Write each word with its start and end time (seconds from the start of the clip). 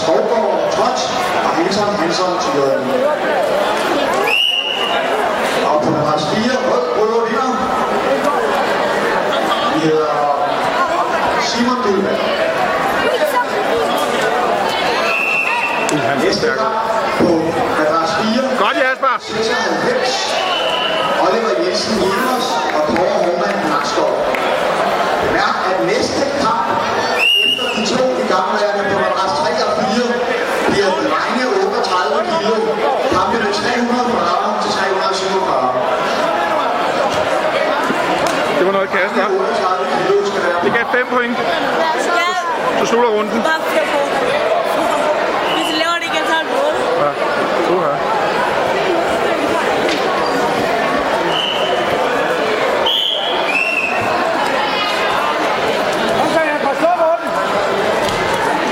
Skovgaard 0.00 0.72
Touch 0.76 1.02
og 1.44 1.50
Hanson 1.56 1.94
Hanson 2.00 2.32
Tyren. 2.42 2.82
Og 5.70 5.82
på 5.82 5.90
madras 5.90 6.24
4, 6.34 6.56
rød 6.68 6.84
rød 6.98 7.28
vinder. 7.28 7.50
Vi 9.74 9.78
hedder 9.86 10.12
Simon 11.48 11.78
Dølberg. 11.84 12.18
Næste 16.24 16.46
kamp 16.46 16.76
på 17.18 17.30
madras 17.78 18.10
4. 18.22 18.42
Godt, 18.58 18.76
Jasper. 18.84 19.14
96. 19.18 20.34
Oliver 21.24 21.54
Jensen 21.64 21.96
Jævers 22.02 22.48
og 22.76 22.82
Kåre 22.88 23.16
Hormann 23.24 23.58
Nakskov. 23.70 24.12
Bemærk, 25.22 25.56
at 25.70 25.78
næste 25.86 26.22
kamp 26.42 26.64
efter 27.46 27.66
de 27.76 27.82
to 27.92 28.04
i 28.22 28.24
gammelværende 28.32 28.84
på 28.90 28.96
madras 29.04 29.32
3 29.40 29.50
og 29.66 29.72
4 29.92 30.06
bliver 30.70 30.90
drenge 31.10 31.44
38 31.62 32.18
kilo. 32.32 32.56
Kampen 33.14 33.40
med 33.46 33.52
340 33.54 34.62
til 34.62 34.70
347. 34.78 35.94
Det 39.04 39.10
var 39.16 39.28
noget, 39.28 39.56
Kasper. 39.56 39.64
38 39.64 39.86
kilo 40.06 40.26
skal 40.26 40.42
være 40.42 40.60
Det 40.64 40.70
gav 40.76 40.84
5 40.92 41.06
point. 41.14 41.36
Så 42.78 42.84
slutter 42.86 43.10
runden. 43.10 43.38
Hvis 45.54 45.66
jeg 45.70 45.78
laver 45.82 45.96
det 46.02 46.08
igen, 46.12 46.24
så 46.30 46.34
er 46.40 46.42
det 46.46 46.52
8. 46.68 46.80
Ja. 47.02 47.10
Uha. 47.74 47.92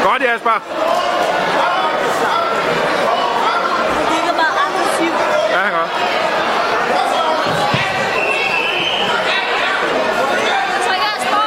Godt, 0.04 0.22
Jasper. 0.22 0.50
Han 3.96 4.04
kigger 4.10 4.32
bare 4.40 4.52
aggressivt. 4.66 5.18
Ja, 5.52 5.58
han 5.58 5.72
gør. 5.72 5.86
Så 10.86 10.92
Jasper! 11.04 11.44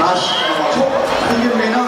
Lars 0.00 0.24
nummer 0.48 0.68
2, 0.72 0.80
Frie 1.26 1.50
vinder. 1.60 1.86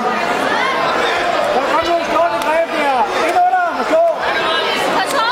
Der 1.55 1.63
kom 1.73 1.85
nogle 1.91 2.05
skål 2.11 2.31
i 2.37 2.41
greb 2.47 2.69
der. 2.79 2.99
Ind 3.29 3.37
under 3.47 3.63
og 3.81 3.85
slå. 3.91 4.03
Pas 4.97 5.11
på! 5.19 5.27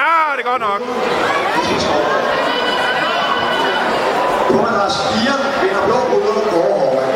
Ja, 0.00 0.12
det 0.36 0.39
er 0.39 0.39
godt 0.50 0.62
nok. 0.62 0.80
På 4.48 4.56
madras 4.66 4.96
4 5.12 5.32
vinder 5.62 5.82
blå 5.86 5.98
rytter 6.10 6.34
Kåre 6.50 6.72
Hormann. 6.80 7.12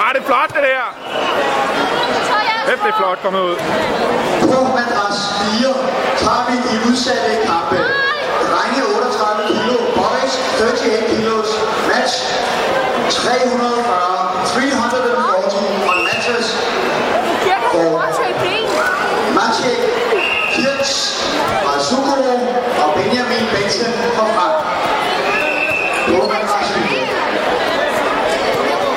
Ah, 0.00 0.10
det 0.14 0.20
er 0.22 0.26
flot, 0.30 0.50
det 0.56 0.62
der. 0.68 0.86
Hæft, 2.68 2.82
det 2.84 2.92
er 2.92 2.96
flot 2.96 3.18
kommet 3.22 3.40
ud. 3.40 3.56
På 4.52 4.60
madras 4.78 5.18
4 5.40 5.74
tager 6.22 6.42
vi 6.48 6.56
de 6.66 6.74
udsatte 6.90 7.32
kampe. 7.48 7.78
Drenge 8.50 8.80
38 8.96 9.48
kilo, 9.52 9.76
boys 9.98 10.34
38 10.60 11.08
kilos, 11.12 11.48
match 11.88 12.14
340, 13.10 14.46
340 14.46 15.37
pension 22.38 22.78
or 22.80 22.94
Benjamin 22.94 23.44
pension 23.50 23.90
of 24.18 24.47